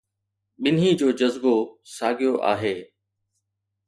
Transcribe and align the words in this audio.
ٻنهي 0.61 0.91
جو 0.99 1.09
جذبو 1.19 1.55
ساڳيو 1.95 2.33
آهي 2.53 2.75